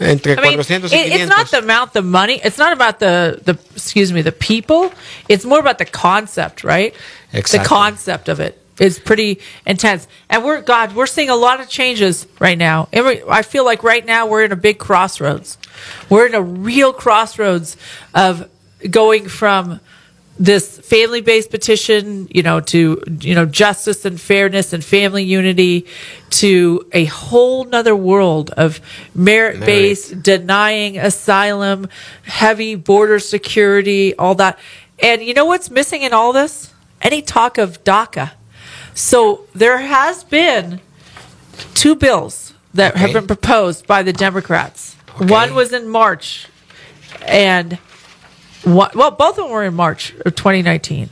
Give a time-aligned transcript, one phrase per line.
[0.00, 1.20] Entre I mean, 400 y it- 500.
[1.20, 2.40] it's not the amount of money.
[2.42, 4.92] It's not about the, the excuse me, the people.
[5.28, 6.94] It's more about the concept, right?
[7.32, 7.58] Exactly.
[7.58, 10.08] The concept of it is pretty intense.
[10.30, 12.88] And we're, God, we're seeing a lot of changes right now.
[12.94, 15.58] I feel like right now we're in a big crossroads.
[16.08, 17.76] We're in a real crossroads
[18.14, 18.48] of
[18.90, 19.80] going from
[20.40, 25.86] this family-based petition, you know, to you know justice and fairness and family unity,
[26.30, 28.80] to a whole nother world of
[29.14, 31.86] merit-based, denying asylum,
[32.22, 34.58] heavy border security, all that.
[34.98, 36.72] And you know what's missing in all this?
[37.02, 38.32] Any talk of DACA.
[38.94, 40.80] So there has been
[41.74, 44.94] two bills that have been proposed by the Democrats.
[45.18, 46.48] One was in March,
[47.26, 47.78] and
[48.64, 51.10] one, well, both of them were in March of 2019.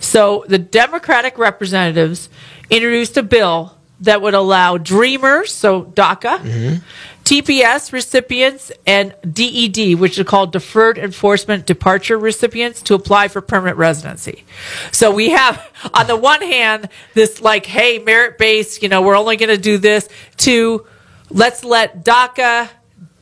[0.00, 2.28] So the Democratic representatives
[2.70, 6.76] introduced a bill that would allow Dreamers, so DACA, mm-hmm.
[7.24, 13.76] TPS recipients, and DED, which is called Deferred Enforcement Departure recipients, to apply for permanent
[13.76, 14.44] residency.
[14.92, 19.18] So we have, on the one hand, this like, hey, merit based, you know, we're
[19.18, 20.08] only going to do this,
[20.38, 20.86] to
[21.28, 22.70] let's let DACA,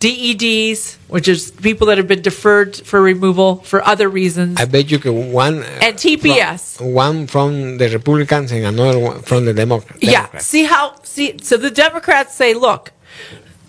[0.00, 4.90] DEDs, which is people that have been deferred for removal for other reasons, I bet
[4.90, 5.62] you que one.
[5.62, 6.76] uh, and TPS.
[6.76, 10.02] From, one from the Republicans and another one from the Demo- Democrats.
[10.02, 10.38] Yeah.
[10.38, 12.92] See how see so the Democrats say, look,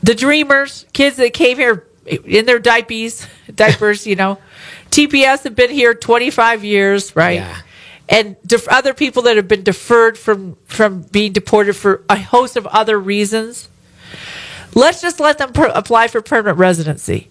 [0.04, 4.38] the dreamers, kids that came here in their diapers, diapers, you know,
[4.92, 7.40] TPS have been here 25 years, right?
[7.40, 7.58] Yeah.
[8.08, 12.56] And def- other people that have been deferred from from being deported for a host
[12.56, 13.68] of other reasons.
[14.76, 17.28] Let's just let them per- apply for permanent residency.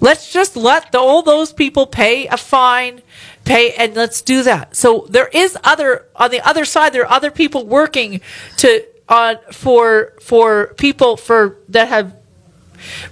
[0.00, 3.00] Let's just let the, all those people pay a fine,
[3.44, 4.76] pay, and let's do that.
[4.76, 6.92] So there is other on the other side.
[6.92, 8.20] There are other people working
[8.58, 12.12] to on for for people for that have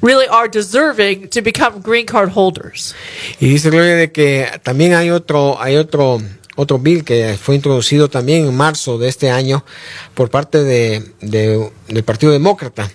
[0.02, 2.94] really are deserving to become green card holders.
[3.40, 6.20] Y dice Gloria de que también hay otro, hay otro,
[6.56, 9.64] otro bill que fue introducido también en marzo de este año
[10.14, 12.90] por parte de, de- del Partido Demócrata.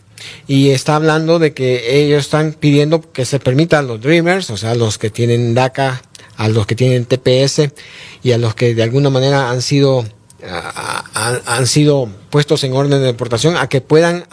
[0.48, 4.58] Y está hablando de que ellos están pidiendo que se permita a los Dreamers, o
[4.58, 6.02] sea, los que tienen DACA,
[6.38, 7.70] a los que tienen TPS
[8.24, 10.06] y a los que de alguna manera han sido
[11.14, 14.26] han, sido puestos en orden de deportación a que puedan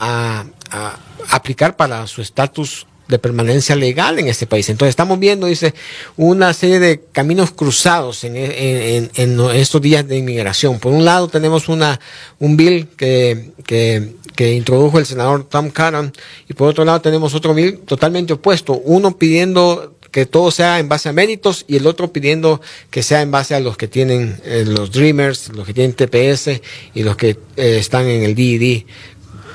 [1.31, 4.69] aplicar para su estatus de permanencia legal en este país.
[4.71, 5.75] Entonces estamos viendo, dice,
[6.17, 10.79] una serie de caminos cruzados en, en- en- en estos días de inmigración.
[10.79, 12.01] Por un lado tenemos una,
[12.39, 14.15] un bill que, que,
[14.55, 16.13] introdujo el senador Tom Cotton
[16.49, 18.73] y por otro lado tenemos otro bill totalmente opuesto.
[18.75, 22.61] Uno pidiendo que todo sea en base a méritos y el otro pidiendo
[22.91, 26.61] que sea en base a los que tienen eh, los Dreamers, los que tienen TPS
[26.95, 28.85] y los que eh, están en el DED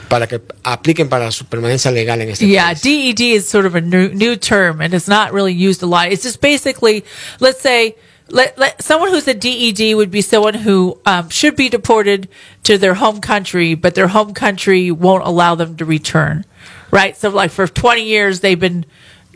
[0.09, 2.81] para que apliquen para su permanencia legal en este Yeah, país.
[2.81, 6.11] DED is sort of a new, new term and it's not really used a lot.
[6.11, 7.03] It's just basically,
[7.39, 7.95] let's say,
[8.31, 12.27] let, let someone who's a DED would be someone who um, should be deported
[12.63, 16.45] to their home country, but their home country won't allow them to return,
[16.91, 17.17] right?
[17.17, 18.85] So, like for 20 years, they've been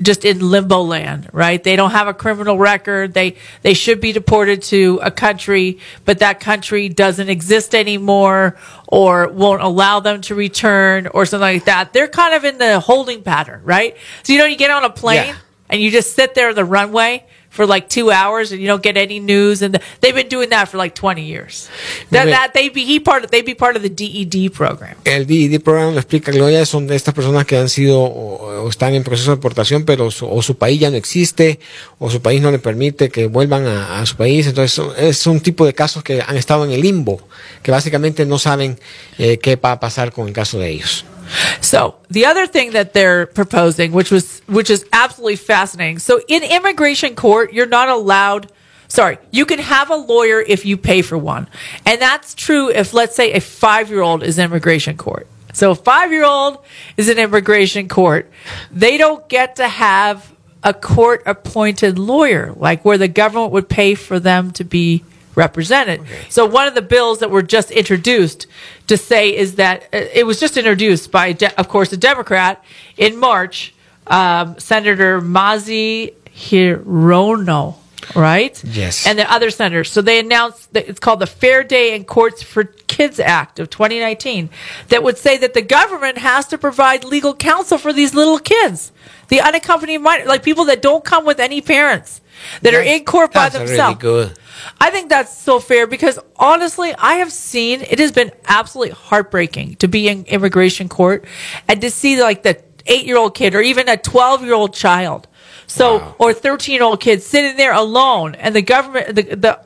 [0.02, 1.64] just in limbo land, right?
[1.64, 3.14] They don't have a criminal record.
[3.14, 8.58] They they should be deported to a country, but that country doesn't exist anymore
[8.88, 11.94] or won't allow them to return or something like that.
[11.94, 13.96] They're kind of in the holding pattern, right?
[14.24, 15.36] So you know you get on a plane Yeah.
[15.70, 18.84] and you just sit there on the runway for like two hours and you don't
[18.84, 21.70] get any news and they've been doing that for like 20 years
[22.10, 25.26] that, that they be he part of they be part of the DED program El
[25.26, 28.94] DED program lo explica Gloria, son de estas personas que han sido o, o están
[28.96, 31.60] en proceso de deportación, pero su, o su país ya no existe,
[32.00, 34.48] o su país no le permite que vuelvan a, a su país.
[34.48, 37.22] Entonces, es un tipo de casos que han estado en el limbo,
[37.62, 38.80] que básicamente no saben
[39.18, 41.06] eh, qué va a pasar con el caso de ellos.
[41.62, 46.00] So the other thing that they're proposing, which was which is absolutely fascinating.
[46.00, 48.52] So in immigration court, you're not allowed.
[48.88, 51.48] Sorry, you can have a lawyer if you pay for one,
[51.86, 55.28] and that's true if let's say a five year old is in immigration court.
[55.54, 56.64] So a five year old
[56.98, 58.30] is in immigration court,
[58.72, 60.34] they don't get to have
[60.64, 65.04] a court appointed lawyer, like where the government would pay for them to be
[65.36, 66.02] represented.
[66.30, 68.48] So one of the bills that were just introduced
[68.88, 72.64] to say is that uh, it was just introduced by, de- of course, a Democrat
[72.98, 73.74] in March,
[74.08, 77.76] um, Senator Mazie Hirono,
[78.16, 78.62] right?
[78.64, 79.08] Yes.
[79.08, 79.92] And the other senators.
[79.92, 83.70] So they announced that it's called the Fair Day in Courts for Kids Act of
[83.70, 84.50] 2019
[84.90, 88.92] that would say that the government has to provide legal counsel for these little kids,
[89.30, 92.22] the unaccompanied minor, like people that don't come with any parents
[92.62, 94.00] that are in court by That's really themselves.
[94.02, 94.40] good.
[94.80, 99.76] I think that's so fair because honestly, I have seen it has been absolutely heartbreaking
[99.78, 101.26] to be in immigration court
[101.68, 104.74] and to see like the eight year old kid or even a 12 year old
[104.74, 105.28] child.
[105.68, 106.16] So, Wow.
[106.20, 109.60] or 13 year old kid sitting there alone and the government, the, the,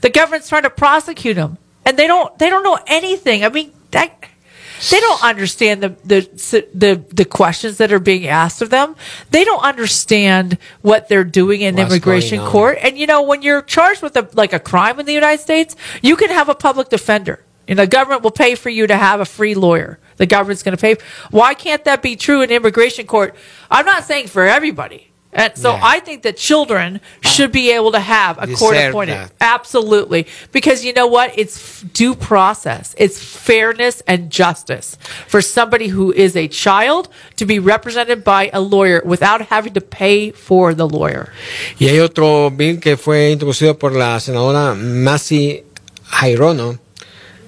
[0.00, 3.44] the government's trying to prosecute them and they don't, they don't know anything.
[3.44, 4.27] I mean, that,
[4.90, 8.96] they don't understand the, the the the questions that are being asked of them.
[9.30, 12.78] They don't understand what they're doing in What's immigration court.
[12.80, 15.76] And you know, when you're charged with a, like a crime in the United States,
[16.02, 17.44] you can have a public defender.
[17.66, 19.98] And the government will pay for you to have a free lawyer.
[20.16, 20.96] The government's going to pay.
[21.30, 23.36] Why can't that be true in immigration court?
[23.70, 25.07] I'm not saying for everybody.
[25.32, 25.80] And so Yeah.
[25.82, 29.14] I think that children should be able to have a court appointed.
[29.14, 29.32] that.
[29.40, 30.26] Absolutely.
[30.52, 31.32] Because you know what?
[31.36, 32.94] It's due process.
[32.96, 34.96] It's fairness and justice
[35.26, 39.82] for somebody who is a child to be represented by a lawyer without having to
[39.82, 41.30] pay for the lawyer.
[41.78, 45.62] Y hay otro bill que fue introducido por la senadora Masi
[46.10, 46.78] Jairono,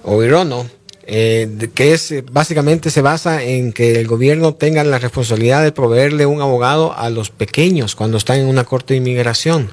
[0.05, 0.69] o Hirono,
[1.13, 5.73] eh, que es eh, básicamente se basa en que el gobierno tenga la responsabilidad de
[5.73, 9.73] proveerle un abogado a los pequeños cuando están en una corte de inmigración.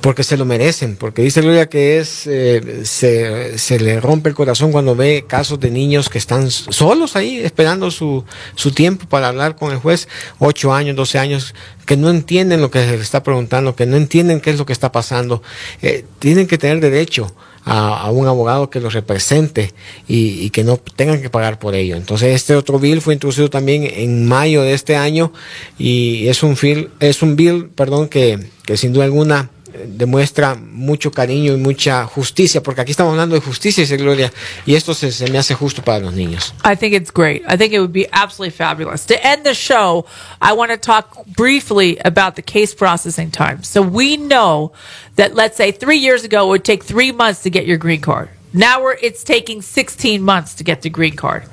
[0.00, 4.34] Porque se lo merecen, porque dice Gloria que es eh, se, se le rompe el
[4.34, 8.24] corazón cuando ve casos de niños que están solos ahí esperando su,
[8.54, 10.08] su tiempo para hablar con el juez,
[10.38, 13.96] 8 años, 12 años, que no entienden lo que se les está preguntando, que no
[13.96, 15.42] entienden qué es lo que está pasando.
[15.82, 17.34] Eh, tienen que tener derecho
[17.64, 19.72] a, a un abogado que los represente
[20.06, 21.96] y, y que no tengan que pagar por ello.
[21.96, 25.32] Entonces este otro bill fue introducido también en mayo de este año
[25.78, 29.50] y es un bill, es un bill, perdón, que, que sin duda alguna
[29.86, 34.32] demuestra mucho cariño y mucha justicia, porque aquí estamos hablando de justicia, dice Gloria,
[34.66, 36.54] y esto se, se me hace justo para los niños.
[36.64, 37.42] I think it's great.
[37.48, 39.06] I think it would be absolutely fabulous.
[39.06, 40.06] To end the show,
[40.40, 43.62] I want to talk briefly about the case processing time.
[43.62, 44.72] So we know
[45.16, 48.00] that, let's say, three years ago, it would take three months to get your green
[48.00, 48.30] card.
[48.52, 51.44] Now it's taking 16 months to get the green card.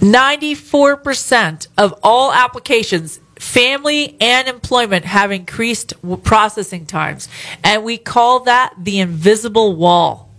[0.00, 7.28] 94% of all applications, family and employment, have increased processing times.
[7.62, 10.30] And we call that the invisible wall.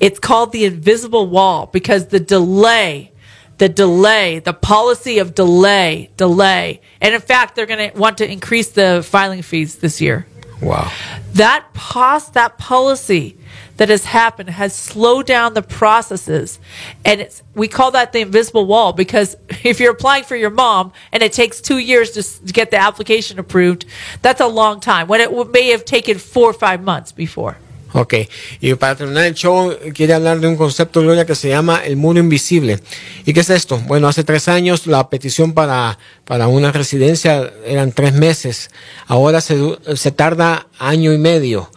[0.00, 3.12] It's called the invisible wall because the delay,
[3.58, 6.80] the delay, the policy of delay, delay.
[7.00, 10.26] And in fact, they're going to want to increase the filing fees this year.
[10.62, 10.90] Wow.
[11.34, 13.36] That pos- that policy
[13.80, 16.60] that has happened has slowed down the processes
[17.02, 20.92] and it's we call that the invisible wall because if you're applying for your mom
[21.12, 23.86] and it takes 2 years to, to get the application approved
[24.20, 27.56] that's a long time when it may have taken 4 or 5 months before
[27.92, 28.14] Ok,
[28.60, 31.96] y para terminar el show, quiere hablar de un concepto, Gloria, que se llama el
[31.96, 32.78] muro invisible.
[33.26, 33.78] ¿Y qué es esto?
[33.78, 38.70] Bueno, hace tres años la petición para, para una residencia eran tres meses.
[39.08, 39.58] Ahora se,
[39.96, 41.68] se tarda año y medio.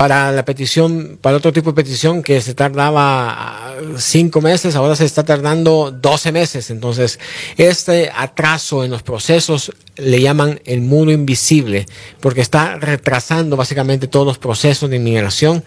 [0.00, 4.96] Para la petición, para otro tipo de petición que se tardaba ah, cinco meses, ahora
[4.96, 6.70] se está tardando 12 meses.
[6.70, 7.20] Entonces,
[7.58, 11.84] este atraso en los procesos le llaman el muro invisible,
[12.20, 15.64] porque está retrasando básicamente todos los procesos de inmigración.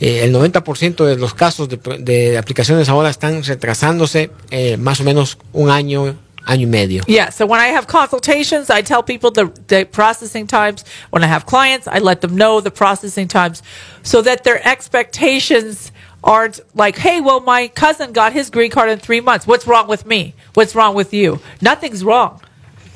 [0.00, 5.38] Eh, el 90% de los casos de, aplicaciones ahora están retrasándose eh, más o menos
[5.52, 7.02] un año año y medio.
[7.06, 7.30] Yeah.
[7.30, 10.84] So when I have consultations, I tell people the, the processing times.
[11.10, 13.62] When I have clients, I let them know the processing times
[14.02, 15.92] so that their expectations
[16.24, 19.46] aren't like, hey, well, my cousin got his green card in three months.
[19.46, 20.34] What's wrong with me?
[20.54, 21.40] What's wrong with you?
[21.60, 22.40] Nothing's wrong.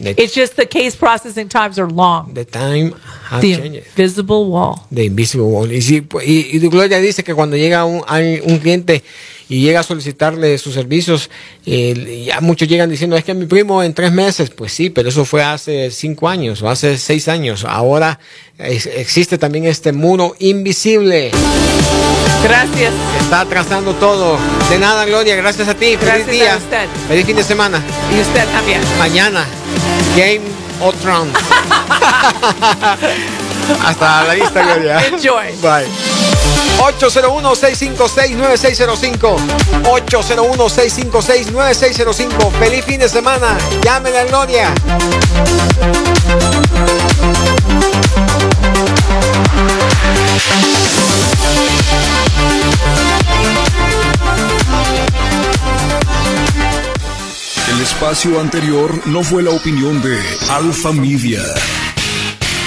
[0.03, 2.33] The, It's just the case processing times are long.
[2.33, 2.95] the time
[3.29, 3.87] has The changed.
[3.97, 4.87] invisible wall.
[4.91, 5.71] The Invisible Wall.
[5.73, 9.03] Y, sí, pues, y, y Gloria dice que cuando llega un, hay un cliente
[9.49, 11.29] y llega a solicitarle sus servicios,
[11.67, 15.09] eh, ya muchos llegan diciendo, es que mi primo en tres meses, pues sí, pero
[15.09, 17.65] eso fue hace cinco años o hace seis años.
[17.65, 18.19] Ahora
[18.63, 21.31] es- existe también este muro invisible
[22.43, 22.93] Gracias.
[23.21, 24.39] está atrasando todo.
[24.71, 25.97] De nada, Gloria, gracias a ti.
[25.99, 26.57] Feliz Gracias a día.
[26.57, 26.87] usted.
[27.09, 27.83] Feliz fin de semana.
[28.17, 28.81] Y usted también.
[28.99, 29.45] Mañana,
[30.17, 30.41] Game
[30.81, 31.35] of Thrones.
[33.85, 35.07] Hasta la vista, Gloria.
[35.07, 35.53] Enjoy.
[35.61, 35.87] Bye.
[36.79, 39.37] 801-656-9605.
[39.85, 42.51] 801-656-9605.
[42.59, 43.59] Feliz fin de semana.
[43.85, 44.73] Llámele a Gloria.
[58.11, 61.45] Espacio anterior no fue la opinión de Alfa Media,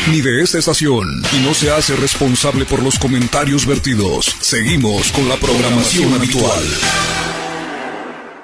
[0.09, 4.33] ni de esta estación, y no se hace responsable por los comentarios vertidos.
[4.39, 6.63] Seguimos con la programación habitual.